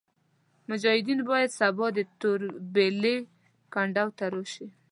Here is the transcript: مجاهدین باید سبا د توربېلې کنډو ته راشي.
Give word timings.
مجاهدین 0.69 1.19
باید 1.29 1.49
سبا 1.59 1.87
د 1.97 1.99
توربېلې 2.21 3.15
کنډو 3.73 4.07
ته 4.17 4.25
راشي. 4.33 4.67